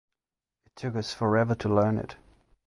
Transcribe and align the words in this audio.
It 0.65 0.75
took 0.77 0.95
us 0.95 1.13
forever 1.13 1.53
to 1.53 1.69
learn 1.69 1.99
it. 1.99 2.15